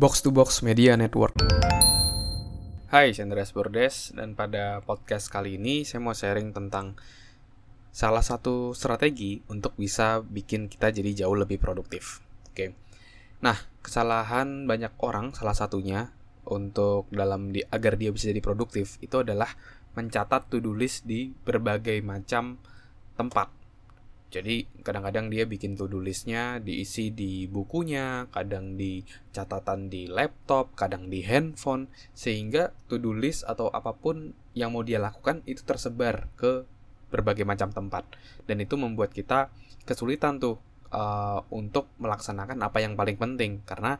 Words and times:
Box 0.00 0.24
to 0.24 0.32
Box 0.32 0.64
Media 0.64 0.96
Network. 0.96 1.36
Hai, 2.88 3.12
saya 3.12 3.28
Andreas 3.28 3.52
Bordes 3.52 4.16
dan 4.16 4.32
pada 4.32 4.80
podcast 4.80 5.28
kali 5.28 5.60
ini 5.60 5.84
saya 5.84 6.00
mau 6.00 6.16
sharing 6.16 6.56
tentang 6.56 6.96
salah 7.92 8.24
satu 8.24 8.72
strategi 8.72 9.44
untuk 9.52 9.76
bisa 9.76 10.24
bikin 10.24 10.72
kita 10.72 10.88
jadi 10.88 11.12
jauh 11.12 11.36
lebih 11.36 11.60
produktif. 11.60 12.24
Oke. 12.48 12.72
Nah, 13.44 13.60
kesalahan 13.84 14.64
banyak 14.64 14.96
orang 15.04 15.36
salah 15.36 15.52
satunya 15.52 16.08
untuk 16.48 17.12
dalam 17.12 17.52
di, 17.52 17.60
agar 17.68 18.00
dia 18.00 18.08
bisa 18.08 18.32
jadi 18.32 18.40
produktif 18.40 18.96
itu 19.04 19.20
adalah 19.20 19.52
mencatat 20.00 20.48
to-do 20.48 20.72
list 20.72 21.04
di 21.04 21.28
berbagai 21.28 22.00
macam 22.00 22.56
tempat 23.20 23.52
jadi 24.30 24.62
kadang-kadang 24.86 25.26
dia 25.26 25.42
bikin 25.42 25.74
to-do 25.74 25.98
listnya 25.98 26.62
diisi 26.62 27.10
di 27.10 27.50
bukunya, 27.50 28.30
kadang 28.30 28.78
di 28.78 29.02
catatan 29.34 29.90
di 29.90 30.06
laptop, 30.06 30.78
kadang 30.78 31.10
di 31.10 31.26
handphone, 31.26 31.90
sehingga 32.14 32.70
to-do 32.86 33.10
list 33.10 33.42
atau 33.42 33.74
apa 33.74 33.90
pun 33.90 34.30
yang 34.54 34.70
mau 34.70 34.86
dia 34.86 35.02
lakukan 35.02 35.42
itu 35.50 35.66
tersebar 35.66 36.30
ke 36.38 36.62
berbagai 37.10 37.42
macam 37.42 37.74
tempat. 37.74 38.06
Dan 38.46 38.62
itu 38.62 38.78
membuat 38.78 39.10
kita 39.10 39.50
kesulitan 39.82 40.38
tuh 40.38 40.62
uh, 40.94 41.42
untuk 41.50 41.90
melaksanakan 41.98 42.62
apa 42.62 42.78
yang 42.78 42.94
paling 42.94 43.18
penting. 43.18 43.66
Karena 43.66 43.98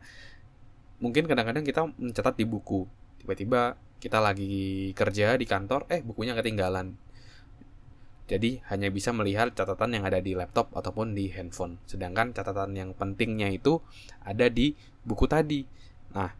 mungkin 1.03 1.27
kadang-kadang 1.27 1.67
kita 1.67 1.91
mencatat 1.91 2.39
di 2.39 2.47
buku, 2.47 2.87
tiba-tiba 3.19 3.75
kita 3.99 4.23
lagi 4.23 4.95
kerja 4.95 5.35
di 5.35 5.43
kantor, 5.43 5.91
eh 5.91 5.99
bukunya 5.99 6.31
ketinggalan 6.39 6.95
jadi 8.31 8.63
hanya 8.71 8.87
bisa 8.87 9.11
melihat 9.11 9.51
catatan 9.51 9.99
yang 9.99 10.07
ada 10.07 10.23
di 10.23 10.31
laptop 10.31 10.71
ataupun 10.71 11.11
di 11.11 11.27
handphone. 11.35 11.83
Sedangkan 11.83 12.31
catatan 12.31 12.71
yang 12.71 12.95
pentingnya 12.95 13.51
itu 13.51 13.83
ada 14.23 14.47
di 14.47 14.71
buku 15.03 15.27
tadi. 15.27 15.67
Nah, 16.15 16.31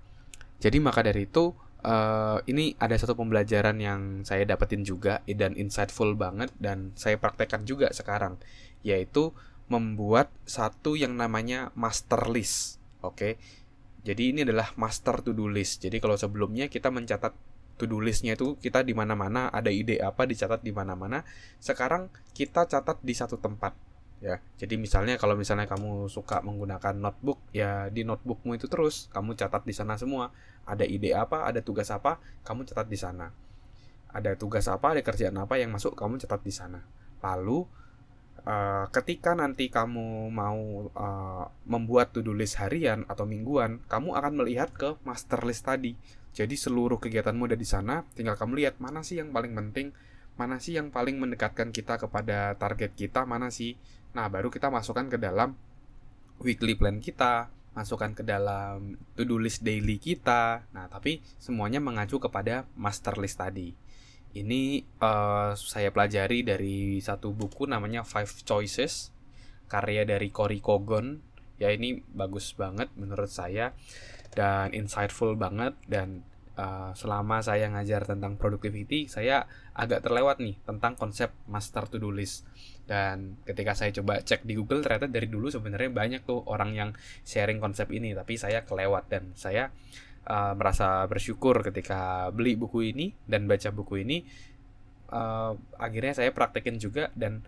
jadi 0.63 0.79
maka 0.79 1.03
dari 1.03 1.27
itu 1.27 1.51
uh, 1.83 2.39
ini 2.47 2.79
ada 2.79 2.95
satu 2.95 3.19
pembelajaran 3.19 3.75
yang 3.83 4.23
saya 4.23 4.47
dapetin 4.47 4.87
juga 4.87 5.19
dan 5.27 5.51
insightful 5.59 6.15
banget 6.15 6.55
dan 6.63 6.95
saya 6.95 7.19
praktekkan 7.19 7.67
juga 7.67 7.91
sekarang, 7.91 8.39
yaitu 8.87 9.35
membuat 9.67 10.31
satu 10.47 10.95
yang 10.95 11.19
namanya 11.19 11.75
master 11.75 12.31
list. 12.31 12.79
Oke. 13.03 13.19
Okay? 13.19 13.33
Jadi 14.07 14.31
ini 14.31 14.39
adalah 14.47 14.71
master 14.79 15.19
to 15.27 15.35
do 15.35 15.51
list. 15.51 15.83
Jadi 15.83 15.99
kalau 15.99 16.15
sebelumnya 16.15 16.71
kita 16.71 16.87
mencatat 16.87 17.50
to-do 17.79 18.03
listnya 18.03 18.35
itu 18.35 18.57
kita 18.59 18.83
di 18.83 18.91
mana-mana 18.91 19.47
ada 19.51 19.71
ide 19.71 19.99
apa 20.01 20.27
dicatat 20.27 20.61
di 20.61 20.71
mana-mana. 20.75 21.23
Sekarang 21.57 22.11
kita 22.35 22.67
catat 22.67 22.99
di 23.01 23.13
satu 23.13 23.37
tempat 23.37 23.73
ya. 24.21 24.37
Jadi 24.61 24.77
misalnya 24.77 25.17
kalau 25.17 25.33
misalnya 25.33 25.65
kamu 25.65 26.07
suka 26.07 26.45
menggunakan 26.45 26.93
notebook 26.95 27.41
ya 27.51 27.89
di 27.89 28.05
notebookmu 28.05 28.55
itu 28.55 28.69
terus 28.69 29.09
kamu 29.09 29.33
catat 29.35 29.65
di 29.65 29.73
sana 29.73 29.97
semua. 29.97 30.29
Ada 30.63 30.85
ide 30.85 31.17
apa 31.17 31.49
ada 31.49 31.59
tugas 31.65 31.89
apa 31.89 32.21
kamu 32.45 32.69
catat 32.69 32.87
di 32.87 32.97
sana. 32.97 33.33
Ada 34.13 34.37
tugas 34.37 34.69
apa 34.69 34.93
ada 34.93 35.01
kerjaan 35.01 35.35
apa 35.41 35.57
yang 35.57 35.73
masuk 35.73 35.97
kamu 35.97 36.21
catat 36.21 36.45
di 36.45 36.53
sana. 36.53 36.85
Lalu 37.25 37.65
uh, 38.45 38.85
ketika 38.93 39.33
nanti 39.33 39.69
kamu 39.69 40.29
mau 40.29 40.89
uh, 40.93 41.45
membuat 41.65 42.13
to-do 42.13 42.33
list 42.33 42.57
harian 42.61 43.05
atau 43.09 43.25
mingguan 43.25 43.81
kamu 43.89 44.17
akan 44.17 44.33
melihat 44.43 44.69
ke 44.73 44.97
master 45.05 45.41
list 45.45 45.65
tadi 45.65 45.97
jadi 46.31 46.55
seluruh 46.55 46.95
kegiatanmu 47.03 47.51
ada 47.51 47.59
di 47.59 47.67
sana, 47.67 48.07
tinggal 48.15 48.39
kamu 48.39 48.63
lihat 48.63 48.79
mana 48.79 49.03
sih 49.03 49.19
yang 49.19 49.35
paling 49.35 49.51
penting, 49.51 49.91
mana 50.39 50.63
sih 50.63 50.79
yang 50.79 50.87
paling 50.87 51.19
mendekatkan 51.19 51.75
kita 51.75 51.99
kepada 51.99 52.55
target 52.55 52.95
kita, 52.95 53.27
mana 53.27 53.51
sih. 53.51 53.75
Nah, 54.15 54.31
baru 54.31 54.47
kita 54.47 54.71
masukkan 54.71 55.11
ke 55.11 55.19
dalam 55.19 55.59
weekly 56.39 56.79
plan 56.79 57.03
kita, 57.03 57.51
masukkan 57.75 58.15
ke 58.15 58.23
dalam 58.23 58.95
to-do 59.19 59.43
list 59.43 59.59
daily 59.67 59.99
kita. 59.99 60.63
Nah, 60.71 60.87
tapi 60.87 61.19
semuanya 61.35 61.83
mengacu 61.83 62.15
kepada 62.23 62.63
master 62.79 63.19
list 63.19 63.35
tadi. 63.35 63.75
Ini 64.31 64.87
uh, 65.03 65.51
saya 65.59 65.91
pelajari 65.91 66.47
dari 66.47 67.03
satu 67.03 67.35
buku 67.35 67.67
namanya 67.67 68.07
Five 68.07 68.47
Choices, 68.47 69.11
karya 69.67 70.07
dari 70.07 70.31
Cory 70.31 70.63
Kogon. 70.63 71.19
Ya 71.59 71.75
ini 71.75 72.01
bagus 72.15 72.55
banget 72.55 72.89
menurut 72.95 73.29
saya 73.29 73.75
dan 74.31 74.71
insightful 74.71 75.35
banget 75.35 75.75
dan 75.87 76.23
uh, 76.55 76.91
selama 76.95 77.43
saya 77.43 77.67
ngajar 77.71 78.07
tentang 78.07 78.39
productivity 78.39 79.07
saya 79.07 79.47
agak 79.75 80.03
terlewat 80.03 80.39
nih 80.39 80.55
tentang 80.63 80.95
konsep 80.95 81.31
master 81.47 81.87
to 81.87 81.97
do 81.99 82.11
list. 82.11 82.47
Dan 82.87 83.39
ketika 83.47 83.71
saya 83.71 83.95
coba 83.95 84.19
cek 84.19 84.43
di 84.43 84.57
Google 84.57 84.83
ternyata 84.83 85.07
dari 85.07 85.31
dulu 85.31 85.47
sebenarnya 85.47 85.91
banyak 85.93 86.21
tuh 86.27 86.43
orang 86.47 86.75
yang 86.75 86.89
sharing 87.23 87.63
konsep 87.63 87.87
ini 87.91 88.11
tapi 88.11 88.35
saya 88.35 88.67
kelewat 88.67 89.07
dan 89.07 89.31
saya 89.37 89.71
uh, 90.27 90.53
merasa 90.57 91.07
bersyukur 91.07 91.63
ketika 91.63 92.27
beli 92.35 92.59
buku 92.59 92.91
ini 92.91 93.15
dan 93.23 93.47
baca 93.47 93.71
buku 93.71 94.03
ini 94.03 94.27
uh, 95.13 95.55
akhirnya 95.79 96.19
saya 96.19 96.35
praktekin 96.35 96.79
juga 96.81 97.13
dan 97.15 97.43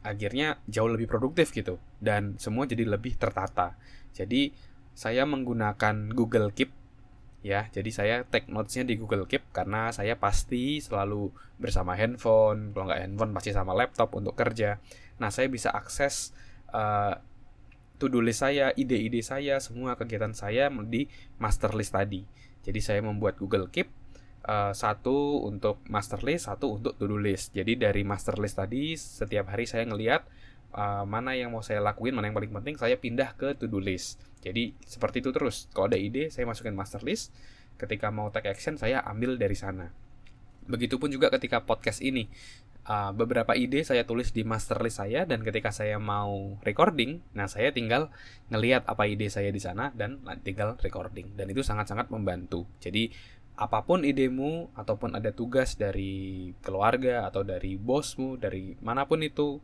akhirnya 0.00 0.56
jauh 0.64 0.88
lebih 0.88 1.06
produktif 1.06 1.52
gitu 1.52 1.76
dan 2.00 2.40
semua 2.40 2.64
jadi 2.64 2.88
lebih 2.88 3.20
tertata. 3.20 3.76
Jadi 4.10 4.50
saya 5.00 5.24
menggunakan 5.24 6.12
Google 6.12 6.52
Keep 6.52 6.76
ya. 7.40 7.72
Jadi 7.72 7.88
saya 7.88 8.28
take 8.28 8.52
notesnya 8.52 8.84
di 8.84 9.00
Google 9.00 9.24
Keep 9.24 9.48
karena 9.48 9.88
saya 9.96 10.20
pasti 10.20 10.76
selalu 10.84 11.32
bersama 11.56 11.96
handphone. 11.96 12.76
Kalau 12.76 12.92
nggak 12.92 13.00
handphone 13.08 13.32
pasti 13.32 13.56
sama 13.56 13.72
laptop 13.72 14.12
untuk 14.12 14.36
kerja. 14.36 14.76
Nah 15.16 15.32
saya 15.32 15.48
bisa 15.48 15.72
akses 15.72 16.36
uh, 16.76 17.16
to 17.96 18.12
do 18.12 18.20
list 18.20 18.44
saya 18.44 18.76
ide-ide 18.76 19.24
saya 19.24 19.56
semua 19.64 19.96
kegiatan 19.96 20.36
saya 20.36 20.68
di 20.84 21.08
master 21.40 21.72
list 21.72 21.96
tadi. 21.96 22.20
Jadi 22.60 22.80
saya 22.84 23.00
membuat 23.00 23.40
Google 23.40 23.72
Keep 23.72 23.88
uh, 24.44 24.76
satu 24.76 25.48
untuk 25.48 25.80
master 25.88 26.20
list 26.28 26.44
satu 26.44 26.76
untuk 26.76 27.00
to 27.00 27.08
do 27.08 27.16
list. 27.16 27.56
Jadi 27.56 27.80
dari 27.80 28.04
master 28.04 28.36
list 28.36 28.60
tadi 28.60 28.92
setiap 29.00 29.48
hari 29.48 29.64
saya 29.64 29.88
ngelihat 29.88 30.28
uh, 30.74 31.04
mana 31.06 31.34
yang 31.34 31.50
mau 31.54 31.62
saya 31.62 31.82
lakuin, 31.82 32.14
mana 32.14 32.30
yang 32.30 32.36
paling 32.36 32.52
penting, 32.52 32.74
saya 32.78 32.96
pindah 32.98 33.34
ke 33.34 33.54
to-do 33.58 33.78
list. 33.82 34.20
Jadi 34.40 34.74
seperti 34.84 35.20
itu 35.20 35.30
terus. 35.34 35.68
Kalau 35.74 35.90
ada 35.90 35.98
ide, 36.00 36.32
saya 36.32 36.48
masukin 36.48 36.72
master 36.72 37.04
list. 37.04 37.34
Ketika 37.76 38.12
mau 38.12 38.28
take 38.28 38.48
action, 38.48 38.76
saya 38.76 39.00
ambil 39.04 39.36
dari 39.40 39.56
sana. 39.56 39.92
Begitupun 40.68 41.10
juga 41.12 41.32
ketika 41.32 41.64
podcast 41.64 42.00
ini. 42.00 42.28
Uh, 42.80 43.12
beberapa 43.12 43.52
ide 43.52 43.84
saya 43.84 44.08
tulis 44.08 44.32
di 44.32 44.40
master 44.40 44.80
list 44.80 45.04
saya 45.04 45.28
dan 45.28 45.44
ketika 45.44 45.68
saya 45.68 46.00
mau 46.00 46.56
recording, 46.64 47.20
nah 47.36 47.44
saya 47.44 47.76
tinggal 47.76 48.08
ngelihat 48.48 48.88
apa 48.88 49.04
ide 49.04 49.28
saya 49.28 49.52
di 49.52 49.60
sana 49.60 49.92
dan 49.92 50.16
tinggal 50.40 50.80
recording 50.80 51.36
dan 51.36 51.52
itu 51.52 51.60
sangat-sangat 51.60 52.08
membantu. 52.08 52.64
Jadi 52.80 53.12
apa 53.60 53.84
pun 53.84 54.00
idemu 54.08 54.72
ataupun 54.72 55.12
ada 55.12 55.28
tugas 55.36 55.76
dari 55.76 56.56
keluarga 56.64 57.28
atau 57.28 57.44
dari 57.44 57.76
bosmu, 57.76 58.40
dari 58.40 58.72
mana 58.80 59.04
pun 59.04 59.20
itu 59.20 59.60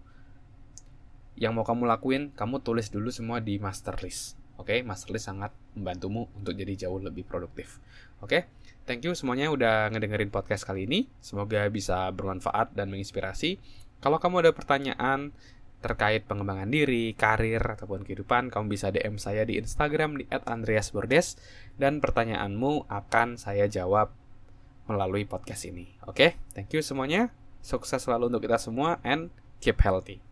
yang 1.37 1.53
mau 1.53 1.65
kamu 1.65 1.85
lakuin, 1.85 2.33
kamu 2.33 2.65
tulis 2.65 2.89
dulu 2.89 3.13
semua 3.13 3.45
di 3.45 3.61
master 3.61 4.01
list. 4.01 4.41
Oke, 4.57 4.73
okay? 4.73 4.79
master 4.81 5.13
list 5.13 5.29
sangat 5.29 5.53
membantumu 5.77 6.33
untuk 6.33 6.57
jadi 6.57 6.89
jauh 6.89 6.97
lebih 6.97 7.29
produktif. 7.29 7.77
Oke, 8.25 8.25
okay? 8.25 8.41
thank 8.89 9.05
you 9.05 9.13
semuanya 9.13 9.53
udah 9.53 9.93
ngedengerin 9.93 10.33
podcast 10.33 10.65
kali 10.65 10.89
ini. 10.89 11.13
Semoga 11.21 11.69
bisa 11.69 12.09
bermanfaat 12.09 12.73
dan 12.73 12.89
menginspirasi. 12.89 13.61
Kalau 14.01 14.17
kamu 14.17 14.49
ada 14.49 14.53
pertanyaan 14.57 15.37
terkait 15.85 16.25
pengembangan 16.25 16.73
diri, 16.73 17.13
karir, 17.13 17.61
ataupun 17.61 18.03
kehidupan, 18.03 18.49
kamu 18.49 18.73
bisa 18.73 18.89
DM 18.89 19.21
saya 19.21 19.45
di 19.45 19.61
Instagram 19.61 20.19
di 20.19 20.25
@andreasbordes 20.33 21.37
dan 21.77 22.01
pertanyaanmu 22.01 22.89
akan 22.89 23.37
saya 23.37 23.69
jawab 23.69 24.11
melalui 24.89 25.29
podcast 25.29 25.69
ini. 25.69 25.95
Oke, 26.09 26.11
okay? 26.11 26.31
thank 26.57 26.73
you 26.73 26.81
semuanya. 26.81 27.29
Sukses 27.61 28.03
selalu 28.03 28.33
untuk 28.33 28.47
kita 28.49 28.57
semua 28.57 29.03
and 29.05 29.29
keep 29.61 29.77
healthy. 29.85 30.26